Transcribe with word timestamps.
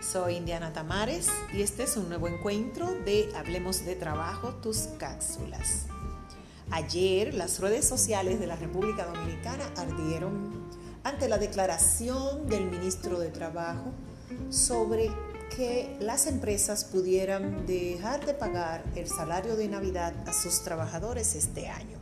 Soy 0.00 0.36
Indiana 0.36 0.72
Tamares 0.72 1.28
y 1.52 1.62
este 1.62 1.82
es 1.82 1.96
un 1.96 2.08
nuevo 2.08 2.28
encuentro 2.28 2.86
de 3.04 3.28
Hablemos 3.34 3.84
de 3.84 3.96
Trabajo, 3.96 4.54
tus 4.62 4.82
cápsulas. 4.98 5.86
Ayer 6.70 7.34
las 7.34 7.58
redes 7.58 7.84
sociales 7.84 8.38
de 8.38 8.46
la 8.46 8.54
República 8.54 9.04
Dominicana 9.04 9.64
ardieron 9.76 10.70
ante 11.02 11.28
la 11.28 11.38
declaración 11.38 12.46
del 12.46 12.70
ministro 12.70 13.18
de 13.18 13.30
Trabajo 13.30 13.90
sobre 14.48 15.10
que 15.56 15.96
las 15.98 16.28
empresas 16.28 16.84
pudieran 16.84 17.66
dejar 17.66 18.24
de 18.24 18.34
pagar 18.34 18.84
el 18.94 19.08
salario 19.08 19.56
de 19.56 19.66
Navidad 19.66 20.14
a 20.28 20.32
sus 20.32 20.62
trabajadores 20.62 21.34
este 21.34 21.66
año. 21.66 22.01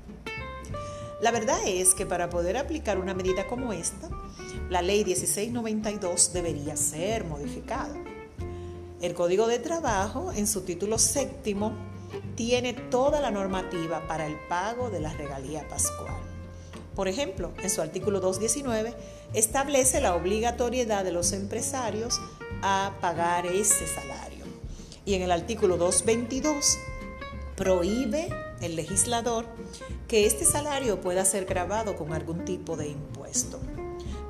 La 1.21 1.31
verdad 1.33 1.59
es 1.67 1.95
que 1.95 2.07
para 2.07 2.31
poder 2.31 2.57
aplicar 2.57 2.99
una 2.99 3.13
medida 3.13 3.47
como 3.47 3.75
esta, 3.75 4.09
la 4.71 4.81
ley 4.81 5.05
1692 5.05 6.33
debería 6.33 6.77
ser 6.77 7.25
modificada. 7.25 7.95
El 9.03 9.13
Código 9.13 9.47
de 9.47 9.59
Trabajo, 9.59 10.33
en 10.33 10.47
su 10.47 10.63
título 10.63 10.99
séptimo, 10.99 11.73
tiene 12.37 12.73
toda 12.73 13.21
la 13.21 13.31
normativa 13.31 14.07
para 14.09 14.27
el 14.27 14.37
pago 14.49 14.89
de 14.89 15.01
la 15.01 15.13
regalía 15.13 15.69
pascual. 15.69 16.17
Por 16.95 17.07
ejemplo, 17.07 17.53
en 17.63 17.69
su 17.69 17.83
artículo 17.83 18.21
219 18.21 18.95
establece 19.35 20.01
la 20.01 20.15
obligatoriedad 20.15 21.05
de 21.05 21.13
los 21.13 21.33
empresarios 21.33 22.19
a 22.63 22.95
pagar 23.03 23.47
ese 23.47 23.87
salario. 23.87 24.45
Y 25.05 25.15
en 25.15 25.23
el 25.23 25.33
artículo 25.33 25.77
222 25.77 26.79
prohíbe 27.57 28.29
el 28.61 28.77
legislador 28.77 29.47
que 30.09 30.27
este 30.27 30.45
salario 30.45 31.01
pueda 31.01 31.25
ser 31.25 31.45
grabado 31.45 31.97
con 31.97 32.13
algún 32.13 32.45
tipo 32.45 32.77
de 32.77 32.89
impuesto. 32.89 33.59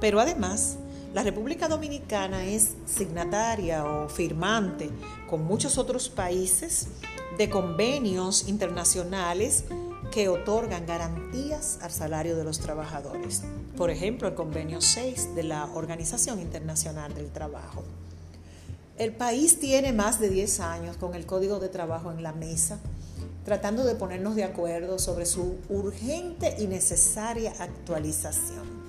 Pero 0.00 0.20
además, 0.20 0.76
la 1.12 1.22
República 1.22 1.68
Dominicana 1.68 2.44
es 2.46 2.74
signataria 2.86 3.84
o 3.84 4.08
firmante 4.08 4.90
con 5.28 5.44
muchos 5.44 5.76
otros 5.76 6.08
países 6.08 6.88
de 7.36 7.50
convenios 7.50 8.48
internacionales 8.48 9.64
que 10.12 10.28
otorgan 10.28 10.86
garantías 10.86 11.78
al 11.82 11.90
salario 11.90 12.36
de 12.36 12.44
los 12.44 12.60
trabajadores. 12.60 13.42
Por 13.76 13.90
ejemplo, 13.90 14.28
el 14.28 14.34
convenio 14.34 14.80
6 14.80 15.34
de 15.34 15.44
la 15.44 15.66
Organización 15.74 16.40
Internacional 16.40 17.14
del 17.14 17.30
Trabajo. 17.30 17.84
El 18.98 19.12
país 19.12 19.58
tiene 19.58 19.92
más 19.92 20.20
de 20.20 20.28
10 20.28 20.60
años 20.60 20.96
con 20.96 21.14
el 21.14 21.26
Código 21.26 21.58
de 21.58 21.68
Trabajo 21.68 22.12
en 22.12 22.22
la 22.22 22.32
mesa 22.32 22.78
tratando 23.44 23.84
de 23.84 23.94
ponernos 23.94 24.36
de 24.36 24.44
acuerdo 24.44 24.98
sobre 24.98 25.26
su 25.26 25.56
urgente 25.68 26.56
y 26.58 26.66
necesaria 26.66 27.52
actualización. 27.58 28.80